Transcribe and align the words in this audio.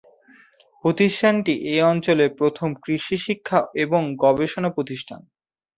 প্রতিষ্ঠানটি 0.83 1.53
এই 1.71 1.81
অঞ্চলের 1.91 2.29
প্রথম 2.33 2.69
কৃষি 2.83 3.17
শিক্ষা 3.17 3.59
এবং 3.75 4.01
গবেষণা 4.23 4.69
প্রতিষ্ঠান। 4.69 5.21